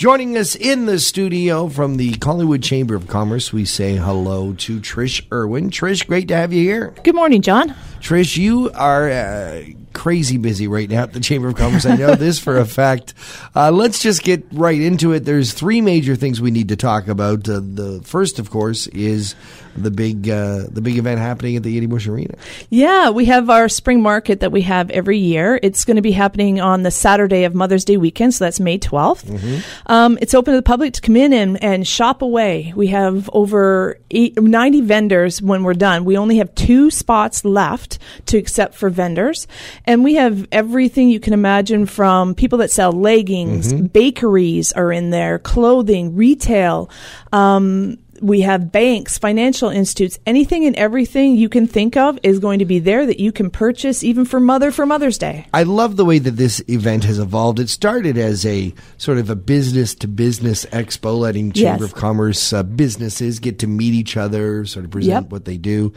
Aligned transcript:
Joining 0.00 0.38
us 0.38 0.56
in 0.56 0.86
the 0.86 0.98
studio 0.98 1.68
from 1.68 1.98
the 1.98 2.14
Collingwood 2.14 2.62
Chamber 2.62 2.94
of 2.94 3.06
Commerce, 3.06 3.52
we 3.52 3.66
say 3.66 3.96
hello 3.96 4.54
to 4.54 4.80
Trish 4.80 5.20
Irwin. 5.30 5.68
Trish, 5.68 6.06
great 6.06 6.28
to 6.28 6.34
have 6.34 6.54
you 6.54 6.62
here. 6.62 6.94
Good 7.04 7.14
morning, 7.14 7.42
John. 7.42 7.74
Trish, 8.00 8.36
you 8.36 8.70
are 8.74 9.10
uh, 9.10 9.62
crazy 9.92 10.38
busy 10.38 10.66
right 10.66 10.88
now 10.88 11.02
at 11.02 11.12
the 11.12 11.20
Chamber 11.20 11.48
of 11.48 11.56
Commerce. 11.56 11.84
I 11.84 11.96
know 11.96 12.14
this 12.14 12.38
for 12.38 12.58
a 12.58 12.64
fact. 12.64 13.14
Uh, 13.54 13.70
let's 13.70 14.00
just 14.00 14.22
get 14.22 14.44
right 14.52 14.80
into 14.80 15.12
it. 15.12 15.24
There's 15.24 15.52
three 15.52 15.80
major 15.80 16.16
things 16.16 16.40
we 16.40 16.50
need 16.50 16.68
to 16.68 16.76
talk 16.76 17.08
about. 17.08 17.48
Uh, 17.48 17.60
the 17.62 18.00
first, 18.04 18.38
of 18.38 18.50
course, 18.50 18.86
is 18.88 19.34
the 19.76 19.90
big 19.90 20.28
uh, 20.28 20.64
the 20.70 20.80
big 20.80 20.98
event 20.98 21.20
happening 21.20 21.56
at 21.56 21.62
the 21.62 21.76
Eddie 21.76 21.86
Bush 21.86 22.06
Arena. 22.06 22.34
Yeah, 22.70 23.10
we 23.10 23.26
have 23.26 23.50
our 23.50 23.68
spring 23.68 24.02
market 24.02 24.40
that 24.40 24.52
we 24.52 24.62
have 24.62 24.90
every 24.90 25.18
year. 25.18 25.58
It's 25.62 25.84
going 25.84 25.96
to 25.96 26.02
be 26.02 26.12
happening 26.12 26.60
on 26.60 26.82
the 26.82 26.90
Saturday 26.90 27.44
of 27.44 27.54
Mother's 27.54 27.84
Day 27.84 27.96
weekend, 27.96 28.34
so 28.34 28.44
that's 28.44 28.60
May 28.60 28.78
12th. 28.78 29.24
Mm-hmm. 29.24 29.92
Um, 29.92 30.18
it's 30.20 30.34
open 30.34 30.52
to 30.52 30.58
the 30.58 30.62
public 30.62 30.94
to 30.94 31.00
come 31.00 31.16
in 31.16 31.32
and, 31.32 31.62
and 31.62 31.86
shop 31.86 32.22
away. 32.22 32.72
We 32.74 32.88
have 32.88 33.28
over 33.32 33.98
eight, 34.10 34.40
90 34.40 34.80
vendors 34.82 35.42
when 35.42 35.62
we're 35.62 35.74
done. 35.74 36.04
We 36.04 36.16
only 36.16 36.38
have 36.38 36.54
two 36.54 36.90
spots 36.90 37.44
left 37.44 37.89
to 38.26 38.38
accept 38.38 38.74
for 38.74 38.90
vendors. 38.90 39.46
And 39.86 40.04
we 40.04 40.14
have 40.14 40.46
everything 40.52 41.08
you 41.08 41.20
can 41.20 41.32
imagine 41.32 41.86
from 41.86 42.34
people 42.34 42.58
that 42.58 42.70
sell 42.70 42.92
leggings, 42.92 43.72
mm-hmm. 43.72 43.86
bakeries 43.86 44.72
are 44.72 44.92
in 44.92 45.10
there, 45.10 45.38
clothing, 45.38 46.16
retail. 46.16 46.90
Um, 47.32 47.98
we 48.20 48.42
have 48.42 48.70
banks, 48.70 49.18
financial 49.18 49.68
institutes, 49.70 50.18
anything 50.26 50.64
and 50.64 50.76
everything 50.76 51.36
you 51.36 51.48
can 51.48 51.66
think 51.66 51.96
of 51.96 52.18
is 52.22 52.38
going 52.38 52.58
to 52.58 52.64
be 52.64 52.78
there 52.78 53.06
that 53.06 53.18
you 53.18 53.32
can 53.32 53.50
purchase 53.50 54.04
even 54.04 54.24
for 54.24 54.40
mother 54.40 54.70
for 54.70 54.86
Mother's 54.86 55.18
Day. 55.18 55.46
I 55.54 55.62
love 55.62 55.96
the 55.96 56.04
way 56.04 56.18
that 56.18 56.32
this 56.32 56.62
event 56.68 57.04
has 57.04 57.18
evolved. 57.18 57.58
It 57.58 57.68
started 57.68 58.18
as 58.18 58.44
a 58.44 58.74
sort 58.98 59.18
of 59.18 59.30
a 59.30 59.36
business 59.36 59.94
to 59.96 60.08
business 60.08 60.66
expo, 60.66 61.18
letting 61.18 61.52
Chamber 61.52 61.84
yes. 61.84 61.92
of 61.92 61.94
Commerce 61.94 62.52
uh, 62.52 62.62
businesses 62.62 63.38
get 63.38 63.58
to 63.60 63.66
meet 63.66 63.94
each 63.94 64.16
other, 64.16 64.64
sort 64.66 64.84
of 64.84 64.90
present 64.90 65.24
yep. 65.24 65.32
what 65.32 65.44
they 65.44 65.56
do. 65.56 65.92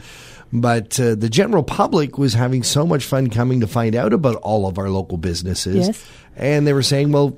But 0.52 0.98
uh, 1.00 1.16
the 1.16 1.28
general 1.28 1.64
public 1.64 2.16
was 2.16 2.32
having 2.32 2.62
so 2.62 2.86
much 2.86 3.04
fun 3.04 3.28
coming 3.28 3.60
to 3.60 3.66
find 3.66 3.94
out 3.94 4.12
about 4.12 4.36
all 4.36 4.66
of 4.66 4.78
our 4.78 4.88
local 4.88 5.18
businesses. 5.18 5.88
Yes. 5.88 6.06
And 6.36 6.66
they 6.66 6.72
were 6.72 6.82
saying, 6.82 7.12
well, 7.12 7.36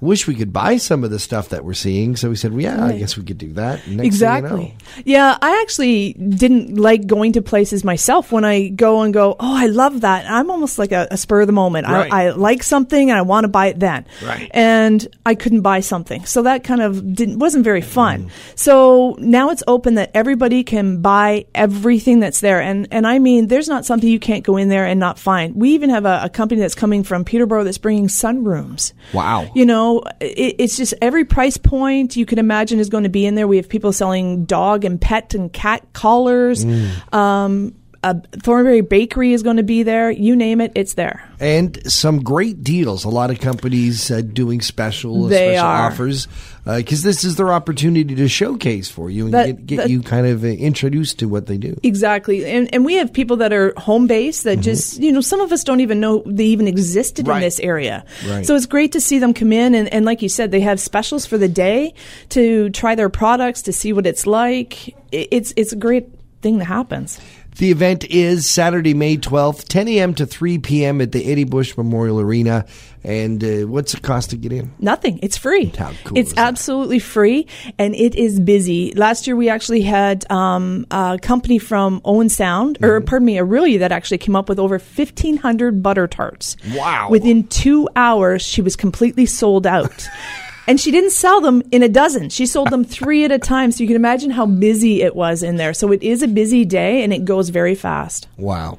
wish 0.00 0.26
we 0.26 0.34
could 0.34 0.52
buy 0.52 0.76
some 0.76 1.04
of 1.04 1.10
the 1.10 1.18
stuff 1.18 1.48
that 1.48 1.64
we're 1.64 1.74
seeing. 1.74 2.16
So 2.16 2.28
we 2.28 2.36
said, 2.36 2.52
well, 2.52 2.60
yeah, 2.60 2.80
right. 2.80 2.94
I 2.94 2.98
guess 2.98 3.16
we 3.16 3.24
could 3.24 3.38
do 3.38 3.52
that. 3.54 3.86
Next 3.88 4.06
exactly. 4.06 4.60
You 4.60 4.68
know. 4.68 5.02
Yeah, 5.04 5.38
I 5.40 5.60
actually 5.62 6.12
didn't 6.14 6.76
like 6.76 7.06
going 7.06 7.32
to 7.32 7.42
places 7.42 7.84
myself 7.84 8.30
when 8.30 8.44
I 8.44 8.68
go 8.68 9.02
and 9.02 9.12
go, 9.12 9.36
oh, 9.40 9.56
I 9.56 9.66
love 9.66 10.02
that. 10.02 10.30
I'm 10.30 10.50
almost 10.50 10.78
like 10.78 10.92
a, 10.92 11.08
a 11.10 11.16
spur 11.16 11.40
of 11.40 11.46
the 11.46 11.52
moment. 11.52 11.86
Right. 11.86 12.12
I, 12.12 12.26
I, 12.26 12.30
like 12.30 12.62
something 12.62 13.10
and 13.10 13.18
I 13.18 13.22
want 13.22 13.44
to 13.44 13.48
buy 13.48 13.66
it 13.66 13.80
then. 13.80 14.06
Right. 14.24 14.50
And 14.52 15.06
I 15.26 15.34
couldn't 15.34 15.62
buy 15.62 15.80
something. 15.80 16.24
So 16.26 16.42
that 16.42 16.64
kind 16.64 16.80
of 16.80 17.14
didn't, 17.14 17.38
wasn't 17.38 17.64
very 17.64 17.82
fun. 17.82 18.24
Mm. 18.24 18.30
So 18.54 19.16
now 19.18 19.50
it's 19.50 19.62
open 19.66 19.94
that 19.94 20.10
everybody 20.14 20.62
can 20.62 21.02
buy 21.02 21.46
everything 21.54 22.20
that's 22.20 22.40
there. 22.40 22.60
And, 22.60 22.88
and 22.90 23.06
I 23.06 23.18
mean, 23.18 23.48
there's 23.48 23.68
not 23.68 23.84
something 23.84 24.08
you 24.08 24.20
can't 24.20 24.44
go 24.44 24.56
in 24.56 24.68
there 24.68 24.86
and 24.86 25.00
not 25.00 25.18
find. 25.18 25.56
We 25.56 25.70
even 25.70 25.90
have 25.90 26.04
a, 26.04 26.20
a 26.24 26.28
company 26.28 26.60
that's 26.60 26.74
coming 26.74 27.02
from 27.02 27.24
Peterborough 27.24 27.64
that's 27.64 27.78
bringing 27.78 28.06
sunrooms. 28.06 28.92
Wow. 29.12 29.50
You 29.54 29.66
know, 29.66 29.87
it, 30.20 30.56
it's 30.58 30.76
just 30.76 30.94
every 31.02 31.24
price 31.24 31.56
point 31.56 32.16
you 32.16 32.26
can 32.26 32.38
imagine 32.38 32.78
is 32.78 32.88
going 32.88 33.04
to 33.04 33.10
be 33.10 33.26
in 33.26 33.34
there. 33.34 33.46
We 33.46 33.56
have 33.56 33.68
people 33.68 33.92
selling 33.92 34.44
dog 34.44 34.84
and 34.84 35.00
pet 35.00 35.34
and 35.34 35.52
cat 35.52 35.84
collars. 35.92 36.64
Mm. 36.64 37.14
Um, 37.14 37.74
a 38.04 38.20
Thornbury 38.42 38.80
Bakery 38.80 39.32
is 39.32 39.42
going 39.42 39.56
to 39.56 39.62
be 39.62 39.82
there. 39.82 40.10
You 40.10 40.36
name 40.36 40.60
it, 40.60 40.72
it's 40.74 40.94
there. 40.94 41.28
And 41.40 41.78
some 41.90 42.22
great 42.22 42.62
deals. 42.62 43.04
A 43.04 43.08
lot 43.08 43.30
of 43.30 43.40
companies 43.40 44.10
uh, 44.10 44.20
doing 44.20 44.60
special 44.60 45.24
they 45.24 45.54
special 45.54 45.66
are. 45.66 45.90
offers 45.90 46.28
because 46.76 47.04
uh, 47.04 47.08
this 47.08 47.24
is 47.24 47.36
their 47.36 47.52
opportunity 47.52 48.14
to 48.14 48.28
showcase 48.28 48.90
for 48.90 49.08
you 49.08 49.26
and 49.26 49.34
that, 49.34 49.46
get, 49.46 49.66
get 49.66 49.76
that, 49.78 49.90
you 49.90 50.02
kind 50.02 50.26
of 50.26 50.44
uh, 50.44 50.48
introduced 50.48 51.18
to 51.20 51.26
what 51.26 51.46
they 51.46 51.56
do. 51.56 51.78
Exactly, 51.82 52.44
and 52.44 52.72
and 52.74 52.84
we 52.84 52.94
have 52.94 53.12
people 53.12 53.38
that 53.38 53.52
are 53.52 53.72
home 53.76 54.06
based 54.06 54.44
that 54.44 54.54
mm-hmm. 54.54 54.62
just 54.62 55.00
you 55.00 55.10
know 55.10 55.20
some 55.20 55.40
of 55.40 55.50
us 55.50 55.64
don't 55.64 55.80
even 55.80 55.98
know 55.98 56.22
they 56.26 56.44
even 56.44 56.68
existed 56.68 57.26
right. 57.26 57.36
in 57.36 57.42
this 57.42 57.58
area. 57.60 58.04
Right. 58.26 58.44
So 58.44 58.54
it's 58.54 58.66
great 58.66 58.92
to 58.92 59.00
see 59.00 59.18
them 59.18 59.32
come 59.32 59.52
in 59.52 59.74
and, 59.74 59.92
and 59.92 60.04
like 60.04 60.22
you 60.22 60.28
said, 60.28 60.50
they 60.50 60.60
have 60.60 60.78
specials 60.78 61.26
for 61.26 61.38
the 61.38 61.48
day 61.48 61.94
to 62.30 62.70
try 62.70 62.94
their 62.94 63.08
products 63.08 63.62
to 63.62 63.72
see 63.72 63.92
what 63.92 64.06
it's 64.06 64.26
like. 64.26 64.94
It's 65.10 65.54
it's 65.56 65.72
a 65.72 65.76
great 65.76 66.17
thing 66.40 66.58
that 66.58 66.66
happens. 66.66 67.20
The 67.58 67.72
event 67.72 68.04
is 68.04 68.48
Saturday, 68.48 68.94
May 68.94 69.16
12th, 69.16 69.64
10 69.66 69.88
a.m. 69.88 70.14
to 70.14 70.26
3 70.26 70.58
p.m. 70.58 71.00
at 71.00 71.10
the 71.10 71.30
Eddie 71.30 71.42
Bush 71.42 71.76
Memorial 71.76 72.20
Arena. 72.20 72.66
And 73.02 73.42
uh, 73.42 73.66
what's 73.66 73.92
the 73.92 74.00
cost 74.00 74.30
to 74.30 74.36
get 74.36 74.52
in? 74.52 74.72
Nothing. 74.78 75.18
It's 75.22 75.36
free. 75.36 75.66
How 75.76 75.92
cool 76.04 76.18
it's 76.18 76.34
absolutely 76.36 76.98
free, 76.98 77.46
and 77.78 77.94
it 77.94 78.14
is 78.14 78.38
busy. 78.38 78.92
Last 78.94 79.26
year, 79.26 79.34
we 79.34 79.48
actually 79.48 79.82
had 79.82 80.30
um, 80.30 80.86
a 80.90 81.18
company 81.20 81.58
from 81.58 82.00
Owen 82.04 82.28
Sound, 82.28 82.76
mm-hmm. 82.76 82.84
or 82.84 83.00
pardon 83.00 83.26
me, 83.26 83.36
Orillia 83.36 83.80
that 83.80 83.92
actually 83.92 84.18
came 84.18 84.36
up 84.36 84.48
with 84.48 84.58
over 84.58 84.78
1,500 84.78 85.82
butter 85.82 86.06
tarts. 86.06 86.56
Wow. 86.72 87.08
Within 87.10 87.46
two 87.48 87.88
hours, 87.96 88.42
she 88.42 88.62
was 88.62 88.76
completely 88.76 89.26
sold 89.26 89.66
out. 89.66 90.06
And 90.68 90.78
she 90.78 90.90
didn't 90.90 91.10
sell 91.10 91.40
them 91.40 91.62
in 91.72 91.82
a 91.82 91.88
dozen. 91.88 92.28
She 92.28 92.44
sold 92.44 92.70
them 92.70 92.84
three 92.84 93.24
at 93.24 93.32
a 93.32 93.38
time. 93.38 93.72
So 93.72 93.82
you 93.82 93.88
can 93.88 93.96
imagine 93.96 94.30
how 94.30 94.46
busy 94.46 95.02
it 95.02 95.16
was 95.16 95.42
in 95.42 95.56
there. 95.56 95.72
So 95.72 95.90
it 95.92 96.02
is 96.02 96.22
a 96.22 96.28
busy 96.28 96.64
day 96.66 97.02
and 97.02 97.12
it 97.12 97.24
goes 97.24 97.48
very 97.48 97.74
fast. 97.74 98.28
Wow. 98.36 98.78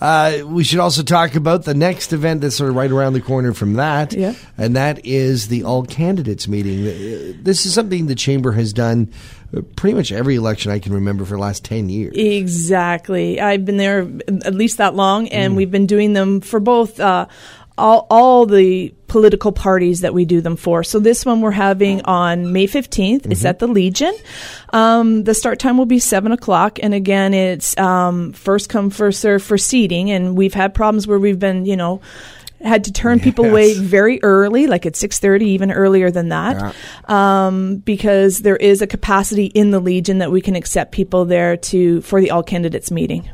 Uh, 0.00 0.42
we 0.44 0.62
should 0.62 0.78
also 0.78 1.02
talk 1.02 1.34
about 1.34 1.64
the 1.64 1.74
next 1.74 2.12
event 2.12 2.42
that's 2.42 2.56
sort 2.56 2.70
of 2.70 2.76
right 2.76 2.90
around 2.90 3.14
the 3.14 3.20
corner 3.20 3.54
from 3.54 3.74
that, 3.74 4.12
yeah. 4.12 4.34
and 4.58 4.76
that 4.76 5.04
is 5.06 5.48
the 5.48 5.64
all 5.64 5.84
candidates 5.84 6.46
meeting. 6.46 6.86
Uh, 6.86 7.32
this 7.42 7.64
is 7.64 7.72
something 7.72 8.06
the 8.06 8.14
chamber 8.14 8.52
has 8.52 8.74
done 8.74 9.10
uh, 9.56 9.62
pretty 9.74 9.94
much 9.94 10.12
every 10.12 10.34
election 10.34 10.70
I 10.70 10.80
can 10.80 10.92
remember 10.92 11.24
for 11.24 11.34
the 11.34 11.40
last 11.40 11.64
10 11.64 11.88
years. 11.88 12.14
Exactly. 12.14 13.40
I've 13.40 13.64
been 13.64 13.78
there 13.78 14.00
at 14.44 14.54
least 14.54 14.76
that 14.78 14.94
long, 14.94 15.28
and 15.28 15.54
mm. 15.54 15.56
we've 15.56 15.70
been 15.70 15.86
doing 15.86 16.12
them 16.12 16.42
for 16.42 16.60
both 16.60 17.00
uh, 17.00 17.26
all, 17.78 18.06
all 18.10 18.46
the 18.46 18.94
political 19.06 19.52
parties 19.52 20.00
that 20.00 20.14
we 20.14 20.24
do 20.24 20.40
them 20.40 20.56
for. 20.56 20.82
So 20.82 20.98
this 20.98 21.24
one 21.24 21.40
we're 21.40 21.50
having 21.50 22.02
on 22.02 22.52
May 22.52 22.66
15th. 22.66 23.22
Mm-hmm. 23.22 23.32
It's 23.32 23.44
at 23.44 23.58
the 23.58 23.66
Legion. 23.66 24.14
Um, 24.72 25.24
the 25.24 25.34
start 25.34 25.58
time 25.58 25.78
will 25.78 25.86
be 25.86 25.98
7 25.98 26.32
o'clock. 26.32 26.78
And 26.82 26.94
again, 26.94 27.34
it's 27.34 27.76
um, 27.78 28.32
first 28.32 28.68
come, 28.68 28.90
first 28.90 29.20
serve 29.20 29.42
for 29.42 29.58
seating. 29.58 30.10
And 30.10 30.36
we've 30.36 30.54
had 30.54 30.74
problems 30.74 31.06
where 31.06 31.18
we've 31.18 31.38
been, 31.38 31.66
you 31.66 31.76
know, 31.76 32.00
had 32.60 32.84
to 32.84 32.92
turn 32.92 33.18
yes. 33.18 33.24
people 33.24 33.44
away 33.44 33.74
very 33.74 34.22
early, 34.22 34.66
like 34.66 34.86
at 34.86 34.94
6.30, 34.94 35.42
even 35.42 35.70
earlier 35.70 36.10
than 36.10 36.30
that, 36.30 36.74
yeah. 37.08 37.46
um, 37.46 37.76
because 37.76 38.40
there 38.40 38.56
is 38.56 38.82
a 38.82 38.86
capacity 38.86 39.46
in 39.46 39.70
the 39.70 39.80
Legion 39.80 40.18
that 40.18 40.32
we 40.32 40.40
can 40.40 40.56
accept 40.56 40.92
people 40.92 41.26
there 41.26 41.56
to 41.56 42.00
for 42.00 42.20
the 42.20 42.30
all 42.30 42.42
candidates 42.42 42.90
meeting. 42.90 43.28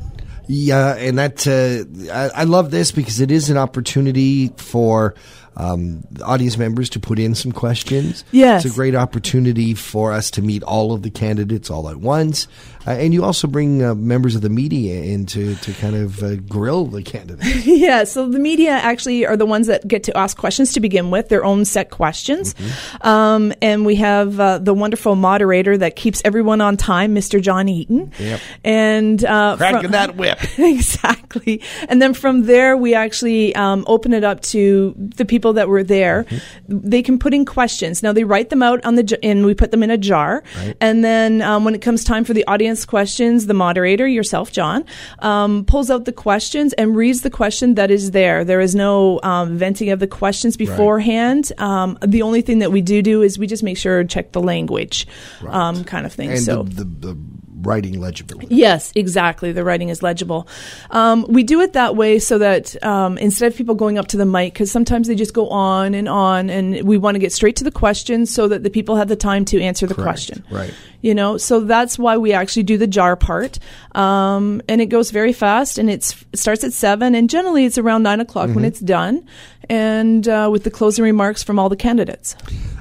Yeah, 0.47 0.95
and 0.95 1.17
that 1.19 1.47
uh, 1.47 2.11
I, 2.13 2.41
I, 2.41 2.43
love 2.43 2.71
this 2.71 2.91
because 2.91 3.21
it 3.21 3.31
is 3.31 3.49
an 3.49 3.57
opportunity 3.57 4.49
for 4.57 5.15
um, 5.55 6.03
audience 6.23 6.57
members 6.57 6.89
to 6.91 6.99
put 6.99 7.19
in 7.19 7.35
some 7.35 7.51
questions. 7.51 8.25
Yes, 8.31 8.65
it's 8.65 8.73
a 8.73 8.75
great 8.75 8.95
opportunity 8.95 9.73
for 9.73 10.11
us 10.11 10.31
to 10.31 10.41
meet 10.41 10.63
all 10.63 10.93
of 10.93 11.01
the 11.01 11.09
candidates 11.09 11.69
all 11.69 11.89
at 11.89 11.97
once. 11.97 12.47
Uh, 12.85 12.91
and 12.91 13.13
you 13.13 13.23
also 13.23 13.47
bring 13.47 13.81
uh, 13.81 13.95
members 13.95 14.35
of 14.35 14.41
the 14.41 14.49
media 14.49 15.01
in 15.03 15.25
to, 15.25 15.55
to 15.55 15.71
kind 15.73 15.95
of 15.95 16.21
uh, 16.21 16.35
grill 16.35 16.85
the 16.85 17.01
candidates. 17.01 17.65
yeah, 17.65 18.03
so 18.03 18.27
the 18.27 18.39
media 18.39 18.71
actually 18.71 19.25
are 19.25 19.37
the 19.37 19.45
ones 19.45 19.67
that 19.67 19.87
get 19.87 20.03
to 20.03 20.17
ask 20.17 20.37
questions 20.37 20.73
to 20.73 20.79
begin 20.81 21.09
with, 21.09 21.29
their 21.29 21.45
own 21.45 21.63
set 21.63 21.89
questions. 21.91 22.53
Mm-hmm. 22.53 23.07
Um, 23.07 23.53
and 23.61 23.85
we 23.85 23.95
have 23.95 24.39
uh, 24.39 24.57
the 24.57 24.73
wonderful 24.73 25.15
moderator 25.15 25.77
that 25.77 25.95
keeps 25.95 26.21
everyone 26.25 26.59
on 26.59 26.75
time, 26.75 27.15
Mr. 27.15 27.41
John 27.41 27.69
Eaton. 27.69 28.11
Yep. 28.19 28.41
And 28.65 29.23
uh, 29.23 29.55
cracking 29.57 29.83
from, 29.83 29.91
that 29.91 30.15
whip. 30.17 30.39
exactly. 30.57 31.61
And 31.89 32.01
then 32.01 32.13
from 32.13 32.43
there, 32.43 32.75
we 32.77 32.93
actually 32.93 33.55
um, 33.55 33.83
open 33.87 34.13
it 34.13 34.23
up 34.23 34.41
to 34.41 34.93
the 34.97 35.25
people 35.25 35.53
that 35.53 35.67
were 35.67 35.83
there. 35.83 36.23
Mm-hmm. 36.23 36.89
They 36.89 37.01
can 37.01 37.19
put 37.19 37.33
in 37.33 37.45
questions. 37.45 38.03
Now, 38.03 38.13
they 38.13 38.23
write 38.23 38.49
them 38.49 38.63
out 38.63 38.83
on 38.85 38.95
the, 38.95 39.19
and 39.23 39.45
we 39.45 39.53
put 39.53 39.71
them 39.71 39.83
in 39.83 39.91
a 39.91 39.97
jar. 39.97 40.43
Right. 40.57 40.75
And 40.81 41.03
then 41.03 41.41
um, 41.41 41.63
when 41.63 41.75
it 41.75 41.81
comes 41.81 42.03
time 42.03 42.23
for 42.23 42.33
the 42.33 42.45
audience 42.47 42.85
questions, 42.85 43.45
the 43.45 43.53
moderator, 43.53 44.07
yourself, 44.07 44.51
John, 44.51 44.85
um, 45.19 45.65
pulls 45.65 45.89
out 45.89 46.05
the 46.05 46.13
questions 46.13 46.73
and 46.73 46.95
reads 46.95 47.21
the 47.21 47.29
question 47.29 47.75
that 47.75 47.91
is 47.91 48.11
there. 48.11 48.43
There 48.43 48.61
is 48.61 48.75
no 48.75 49.19
um, 49.23 49.57
venting 49.57 49.89
of 49.89 49.99
the 49.99 50.07
questions 50.07 50.57
beforehand. 50.57 51.51
Right. 51.57 51.67
Um, 51.67 51.97
the 52.05 52.21
only 52.21 52.41
thing 52.41 52.59
that 52.59 52.71
we 52.71 52.81
do 52.81 53.01
do 53.01 53.21
is 53.21 53.39
we 53.39 53.47
just 53.47 53.63
make 53.63 53.77
sure 53.77 54.03
check 54.03 54.31
the 54.31 54.41
language, 54.41 55.07
right. 55.41 55.53
Um, 55.53 55.83
kind 55.83 56.05
of 56.05 56.13
thing. 56.13 56.31
And 56.31 56.39
so 56.39 56.63
the, 56.63 56.83
the, 56.83 57.13
the 57.13 57.17
writing 57.63 57.99
legible. 57.99 58.41
Yes, 58.49 58.91
exactly. 58.95 59.51
The 59.51 59.63
writing 59.63 59.89
is 59.89 60.03
legible. 60.03 60.47
Um, 60.91 61.25
we 61.27 61.43
do 61.43 61.61
it 61.61 61.73
that 61.73 61.95
way 61.95 62.19
so 62.19 62.37
that 62.37 62.81
um, 62.83 63.17
instead 63.17 63.51
of 63.51 63.57
people 63.57 63.75
going 63.75 63.97
up 63.97 64.07
to 64.09 64.17
the 64.17 64.25
mic, 64.25 64.53
because 64.53 64.71
sometimes 64.71 65.07
they 65.07 65.15
just 65.15 65.33
go 65.33 65.49
on 65.49 65.93
and 65.93 66.07
on, 66.07 66.49
and 66.49 66.83
we 66.83 66.97
want 66.97 67.15
to 67.15 67.19
get 67.19 67.33
straight 67.33 67.55
to 67.57 67.63
the 67.63 67.71
question 67.71 68.25
so 68.25 68.47
that 68.47 68.63
the 68.63 68.69
people 68.69 68.95
have 68.95 69.07
the 69.07 69.15
time 69.15 69.45
to 69.45 69.61
answer 69.61 69.87
the 69.87 69.95
Correct. 69.95 70.05
question. 70.05 70.43
Right. 70.51 70.73
You 71.01 71.13
know, 71.13 71.37
so 71.37 71.59
that's 71.59 71.99
why 71.99 72.17
we 72.17 72.31
actually 72.31 72.63
do 72.63 72.77
the 72.77 72.87
jar 72.87 73.17
part, 73.17 73.59
um, 73.93 74.61
and 74.69 74.79
it 74.79 74.85
goes 74.85 75.11
very 75.11 75.33
fast, 75.33 75.77
and 75.77 75.89
it's 75.89 76.23
it 76.31 76.39
starts 76.39 76.63
at 76.63 76.71
seven, 76.71 77.13
and 77.13 77.29
generally 77.29 77.65
it's 77.65 77.77
around 77.77 78.03
nine 78.03 78.21
o'clock 78.21 78.45
mm-hmm. 78.45 78.55
when 78.55 78.65
it's 78.65 78.79
done, 78.79 79.27
and 79.69 80.27
uh, 80.29 80.47
with 80.49 80.63
the 80.63 80.71
closing 80.71 81.03
remarks 81.03 81.43
from 81.43 81.59
all 81.59 81.67
the 81.67 81.75
candidates. 81.75 82.37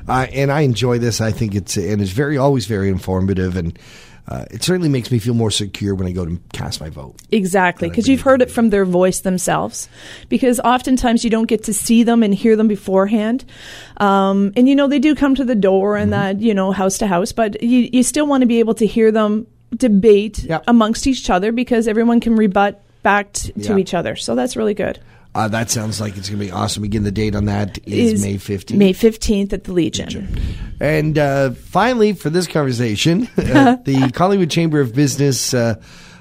Uh, 0.08 0.26
and 0.32 0.52
I 0.52 0.60
enjoy 0.60 0.98
this. 0.98 1.20
I 1.20 1.32
think 1.32 1.54
it's 1.54 1.76
and 1.76 2.00
it's 2.00 2.12
very 2.12 2.38
always 2.38 2.66
very 2.66 2.88
informative 2.88 3.56
and 3.56 3.76
uh, 4.28 4.44
it 4.50 4.62
certainly 4.62 4.88
makes 4.88 5.10
me 5.10 5.18
feel 5.18 5.34
more 5.34 5.50
secure 5.50 5.94
when 5.94 6.06
I 6.06 6.12
go 6.12 6.24
to 6.24 6.40
cast 6.52 6.80
my 6.80 6.88
vote. 6.88 7.16
Exactly, 7.30 7.88
because 7.88 8.08
you've 8.08 8.20
heard 8.20 8.40
it 8.40 8.50
from 8.50 8.70
their 8.70 8.84
voice 8.84 9.20
themselves. 9.20 9.88
Because 10.28 10.60
oftentimes 10.60 11.24
you 11.24 11.30
don't 11.30 11.48
get 11.48 11.64
to 11.64 11.74
see 11.74 12.02
them 12.04 12.22
and 12.22 12.32
hear 12.32 12.54
them 12.54 12.68
beforehand. 12.68 13.44
Um, 13.96 14.52
and 14.56 14.68
you 14.68 14.76
know, 14.76 14.86
they 14.86 15.00
do 15.00 15.14
come 15.14 15.34
to 15.34 15.44
the 15.44 15.54
door 15.54 15.96
and 15.96 16.12
mm-hmm. 16.12 16.38
that, 16.38 16.40
you 16.40 16.54
know, 16.54 16.70
house 16.70 16.98
to 16.98 17.06
house, 17.06 17.32
but 17.32 17.62
you, 17.62 17.88
you 17.92 18.02
still 18.02 18.26
want 18.26 18.42
to 18.42 18.46
be 18.46 18.60
able 18.60 18.74
to 18.74 18.86
hear 18.86 19.10
them 19.10 19.46
debate 19.74 20.44
yep. 20.44 20.64
amongst 20.68 21.06
each 21.06 21.30
other 21.30 21.50
because 21.50 21.88
everyone 21.88 22.20
can 22.20 22.36
rebut 22.36 22.82
back 23.02 23.32
t- 23.32 23.52
to 23.52 23.78
each 23.78 23.94
other. 23.94 24.16
So 24.16 24.34
that's 24.34 24.56
really 24.56 24.74
good. 24.74 25.00
Uh, 25.34 25.48
that 25.48 25.70
sounds 25.70 26.00
like 26.00 26.16
it's 26.16 26.28
going 26.28 26.38
to 26.38 26.44
be 26.44 26.52
awesome. 26.52 26.84
Again, 26.84 27.04
the 27.04 27.10
date 27.10 27.34
on 27.34 27.46
that 27.46 27.78
is, 27.86 28.14
is 28.14 28.22
May 28.22 28.34
15th. 28.34 28.76
May 28.76 28.92
15th 28.92 29.52
at 29.52 29.64
the 29.64 29.72
Legion. 29.72 30.06
Legion. 30.06 30.42
And 30.78 31.18
uh, 31.18 31.52
finally, 31.52 32.12
for 32.12 32.28
this 32.28 32.46
conversation, 32.46 33.28
uh, 33.38 33.76
the 33.84 34.10
Collingwood 34.14 34.50
Chamber 34.50 34.80
of 34.80 34.94
Business. 34.94 35.54
Uh, 35.54 35.80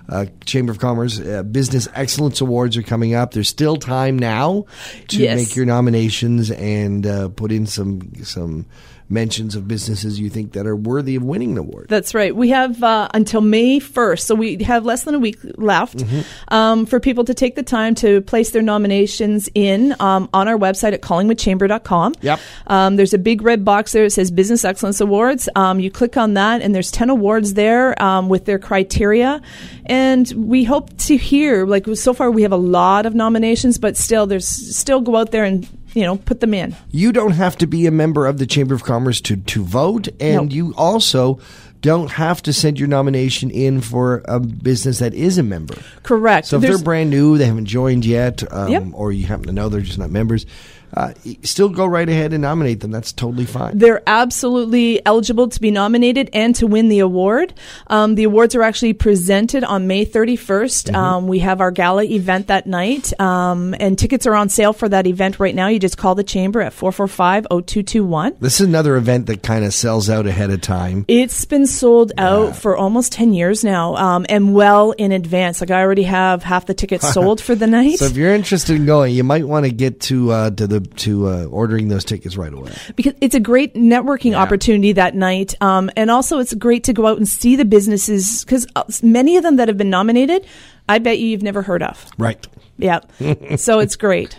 uh, 0.09 0.25
Chamber 0.43 0.73
of 0.73 0.79
Commerce 0.79 1.21
uh, 1.21 1.41
Business 1.43 1.87
Excellence 1.93 2.41
Awards 2.41 2.75
are 2.75 2.81
coming 2.81 3.13
up. 3.13 3.31
There's 3.31 3.47
still 3.47 3.77
time 3.77 4.19
now 4.19 4.65
to 5.07 5.17
yes. 5.17 5.37
make 5.37 5.55
your 5.55 5.65
nominations 5.65 6.51
and 6.51 7.07
uh, 7.07 7.29
put 7.29 7.49
in 7.49 7.65
some 7.65 8.11
some 8.23 8.65
mentions 9.11 9.55
of 9.55 9.67
businesses 9.67 10.19
you 10.19 10.29
think 10.29 10.53
that 10.53 10.65
are 10.65 10.75
worthy 10.75 11.15
of 11.15 11.23
winning 11.23 11.51
an 11.51 11.57
award. 11.57 11.87
That's 11.89 12.13
right. 12.13 12.35
We 12.35 12.49
have 12.49 12.81
uh, 12.81 13.09
until 13.13 13.41
May 13.41 13.79
1st, 13.79 14.21
so 14.21 14.35
we 14.35 14.63
have 14.63 14.85
less 14.85 15.03
than 15.03 15.15
a 15.15 15.19
week 15.19 15.37
left 15.57 15.97
mm-hmm. 15.97 16.53
um, 16.53 16.85
for 16.85 16.99
people 16.99 17.25
to 17.25 17.33
take 17.33 17.55
the 17.55 17.63
time 17.63 17.93
to 17.95 18.21
place 18.21 18.51
their 18.51 18.61
nominations 18.61 19.49
in 19.53 19.95
um, 19.99 20.29
on 20.33 20.47
our 20.47 20.57
website 20.57 20.93
at 20.93 21.01
collingwoodchamber.com. 21.01 22.15
Yep. 22.21 22.39
Um, 22.67 22.95
there's 22.95 23.13
a 23.13 23.17
big 23.17 23.41
red 23.41 23.65
box 23.65 23.91
there 23.91 24.03
that 24.03 24.11
says 24.11 24.31
Business 24.31 24.63
Excellence 24.63 25.01
Awards. 25.01 25.49
Um, 25.55 25.79
you 25.79 25.91
click 25.91 26.17
on 26.17 26.33
that, 26.35 26.61
and 26.61 26.73
there's 26.73 26.91
10 26.91 27.09
awards 27.09 27.53
there 27.53 28.01
um, 28.01 28.29
with 28.29 28.45
their 28.45 28.59
criteria. 28.59 29.41
And 29.85 30.31
we 30.35 30.63
hope 30.63 30.95
to 30.99 31.17
hear, 31.17 31.65
like, 31.65 31.85
so 31.95 32.13
far 32.13 32.31
we 32.31 32.43
have 32.43 32.51
a 32.51 32.57
lot 32.57 33.05
of 33.05 33.13
nominations, 33.13 33.77
but 33.77 33.97
still, 33.97 34.25
there's 34.25 34.47
still 34.47 35.01
go 35.01 35.17
out 35.17 35.31
there 35.31 35.43
and 35.43 35.67
you 35.93 36.03
know, 36.03 36.17
put 36.17 36.39
them 36.39 36.53
in. 36.53 36.75
You 36.91 37.11
don't 37.11 37.31
have 37.31 37.57
to 37.57 37.67
be 37.67 37.85
a 37.85 37.91
member 37.91 38.25
of 38.25 38.37
the 38.37 38.45
Chamber 38.45 38.73
of 38.75 38.83
Commerce 38.83 39.21
to, 39.21 39.37
to 39.37 39.63
vote, 39.63 40.07
and 40.19 40.43
nope. 40.43 40.51
you 40.51 40.73
also 40.77 41.39
don't 41.81 42.11
have 42.11 42.43
to 42.43 42.53
send 42.53 42.79
your 42.79 42.87
nomination 42.87 43.49
in 43.49 43.81
for 43.81 44.21
a 44.25 44.39
business 44.39 44.99
that 44.99 45.13
is 45.13 45.37
a 45.37 45.43
member. 45.43 45.75
Correct. 46.03 46.47
So 46.47 46.57
if 46.57 46.61
There's, 46.61 46.77
they're 46.77 46.83
brand 46.83 47.09
new, 47.09 47.37
they 47.37 47.45
haven't 47.45 47.65
joined 47.65 48.05
yet, 48.05 48.43
um, 48.53 48.71
yep. 48.71 48.83
or 48.93 49.11
you 49.11 49.25
happen 49.25 49.47
to 49.47 49.51
know 49.51 49.67
they're 49.67 49.81
just 49.81 49.97
not 49.97 50.11
members, 50.11 50.45
uh, 50.93 51.13
still 51.43 51.69
go 51.69 51.85
right 51.85 52.07
ahead 52.07 52.33
and 52.33 52.41
nominate 52.41 52.79
them. 52.81 52.91
That's 52.91 53.11
totally 53.11 53.45
fine. 53.45 53.77
They're 53.77 54.03
absolutely 54.07 55.05
eligible 55.05 55.47
to 55.49 55.61
be 55.61 55.71
nominated 55.71 56.29
and 56.33 56.53
to 56.55 56.67
win 56.67 56.89
the 56.89 56.99
award. 56.99 57.53
Um, 57.87 58.15
the 58.15 58.23
awards 58.23 58.55
are 58.55 58.63
actually 58.63 58.93
presented 58.93 59.63
on 59.63 59.87
May 59.87 60.05
31st. 60.05 60.37
Mm-hmm. 60.85 60.95
Um, 60.95 61.27
we 61.27 61.39
have 61.39 61.61
our 61.61 61.71
gala 61.71 62.03
event 62.03 62.47
that 62.47 62.67
night, 62.67 63.17
um, 63.19 63.75
and 63.79 63.97
tickets 63.97 64.25
are 64.25 64.35
on 64.35 64.49
sale 64.49 64.73
for 64.73 64.89
that 64.89 65.07
event 65.07 65.39
right 65.39 65.55
now. 65.55 65.67
You 65.67 65.79
just 65.79 65.97
call 65.97 66.15
the 66.15 66.23
chamber 66.23 66.61
at 66.61 66.73
445 66.73 67.47
0221. 67.49 68.37
This 68.39 68.59
is 68.59 68.67
another 68.67 68.95
event 68.95 69.27
that 69.27 69.43
kind 69.43 69.63
of 69.63 69.73
sells 69.73 70.09
out 70.09 70.27
ahead 70.27 70.49
of 70.49 70.61
time. 70.61 71.05
It's 71.07 71.45
been 71.45 71.67
sold 71.67 72.11
out 72.17 72.55
for 72.55 72.75
almost 72.75 73.11
10 73.13 73.33
years 73.33 73.63
now 73.63 73.95
um, 73.95 74.25
and 74.29 74.53
well 74.53 74.91
in 74.91 75.11
advance. 75.11 75.61
Like 75.61 75.71
I 75.71 75.81
already 75.81 76.03
have 76.03 76.43
half 76.43 76.65
the 76.65 76.73
tickets 76.73 77.09
sold 77.13 77.41
for 77.41 77.55
the 77.55 77.67
night. 77.67 77.99
So 77.99 78.05
if 78.05 78.17
you're 78.17 78.33
interested 78.33 78.75
in 78.75 78.85
going, 78.85 79.13
you 79.13 79.23
might 79.23 79.47
want 79.47 79.65
to 79.65 79.71
get 79.71 79.99
to 80.01 80.31
uh, 80.31 80.49
to 80.51 80.67
the 80.67 80.80
to 80.85 81.27
uh, 81.27 81.45
ordering 81.45 81.87
those 81.87 82.03
tickets 82.03 82.37
right 82.37 82.53
away 82.53 82.71
because 82.95 83.13
it's 83.21 83.35
a 83.35 83.39
great 83.39 83.73
networking 83.75 84.31
yeah. 84.31 84.41
opportunity 84.41 84.93
that 84.93 85.15
night, 85.15 85.55
um, 85.61 85.89
and 85.95 86.11
also 86.11 86.39
it's 86.39 86.53
great 86.53 86.83
to 86.85 86.93
go 86.93 87.07
out 87.07 87.17
and 87.17 87.27
see 87.27 87.55
the 87.55 87.65
businesses 87.65 88.43
because 88.43 88.67
uh, 88.75 88.83
many 89.03 89.37
of 89.37 89.43
them 89.43 89.57
that 89.57 89.67
have 89.67 89.77
been 89.77 89.89
nominated, 89.89 90.45
I 90.87 90.99
bet 90.99 91.19
you 91.19 91.27
you've 91.27 91.43
never 91.43 91.61
heard 91.61 91.83
of. 91.83 92.05
Right. 92.17 92.45
Yeah. 92.77 92.99
so 93.55 93.79
it's 93.79 93.95
great. 93.95 94.37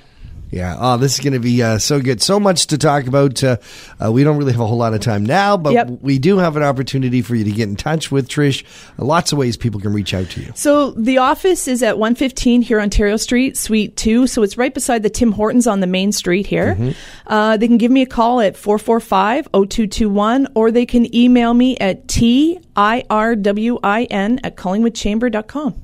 Yeah. 0.53 0.77
Oh, 0.79 0.99
this 0.99 1.15
is 1.15 1.21
going 1.21 1.33
to 1.33 1.41
be 1.41 1.63
uh, 1.63 1.79
so 1.79 1.99
good. 1.99 2.21
So 2.21 2.39
much 2.39 2.67
to 2.69 2.79
talk 2.79 3.07
about. 3.07 3.43
Uh, 3.43 3.57
uh, 4.05 4.13
we 4.13 4.23
don't 4.23 4.37
really 4.37 4.53
have 4.53 4.61
a 4.61 4.67
whole 4.67 4.77
lot 4.77 4.93
of 4.93 5.01
time 5.01 5.25
now, 5.25 5.57
but 5.57 5.73
yep. 5.73 5.89
we 5.89 6.19
do 6.19 6.37
have 6.37 6.57
an 6.57 6.63
opportunity 6.63 7.23
for 7.23 7.35
you 7.35 7.45
to 7.45 7.51
get 7.51 7.71
in 7.71 7.75
touch 7.75 8.13
with 8.13 8.29
Trish. 8.29 8.63
Uh, 8.99 9.07
lots 9.07 9.33
of 9.33 9.39
ways 9.39 9.57
people 9.57 9.81
can 9.81 9.95
reach 9.95 10.13
out 10.13 10.29
to 10.31 10.43
you. 10.43 10.53
So 10.55 10.91
the 10.91 11.17
office 11.19 11.67
is 11.67 11.83
at 11.83 11.99
115 11.99 12.61
here, 12.61 12.83
Ontario 12.83 13.17
Street, 13.17 13.57
Suite 13.57 13.97
2. 13.97 14.27
So 14.27 14.43
it's 14.43 14.59
right 14.59 14.75
beside 14.75 15.03
the 15.03 15.11
Tim 15.11 15.33
Hortons 15.33 15.67
on 15.67 15.81
the 15.81 15.87
main 15.87 16.13
street 16.13 16.47
here. 16.47 16.75
Mm-hmm. 16.75 16.91
Uh, 17.27 17.57
they 17.57 17.67
can 17.67 17.79
give 17.79 17.91
me 17.91 18.03
a 18.03 18.07
call 18.07 18.43
at 18.43 18.55
445 18.55 19.47
0221 19.53 20.49
or 20.55 20.71
they 20.71 20.85
can 20.85 21.15
email 21.15 21.55
me 21.55 21.79
at 21.79 22.07
T 22.09 22.61
I 22.77 23.05
R 23.09 23.37
W 23.37 23.79
I 23.83 24.05
N 24.05 24.39
at 24.45 24.57
collingwoodchamber.com. 24.57 25.83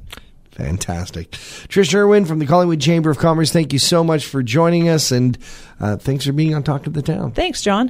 Fantastic. 0.58 1.30
Trish 1.30 1.94
Irwin 1.94 2.24
from 2.24 2.40
the 2.40 2.46
Collingwood 2.46 2.80
Chamber 2.80 3.10
of 3.10 3.18
Commerce, 3.18 3.52
thank 3.52 3.72
you 3.72 3.78
so 3.78 4.02
much 4.02 4.26
for 4.26 4.42
joining 4.42 4.88
us 4.88 5.12
and 5.12 5.38
uh, 5.78 5.96
thanks 5.96 6.26
for 6.26 6.32
being 6.32 6.52
on 6.52 6.64
Talk 6.64 6.88
of 6.88 6.94
the 6.94 7.02
Town. 7.02 7.30
Thanks, 7.30 7.62
John. 7.62 7.86